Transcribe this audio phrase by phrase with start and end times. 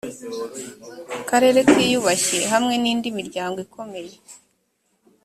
[1.29, 4.15] karere kiyubashye hamwe n indi miryango ikomeye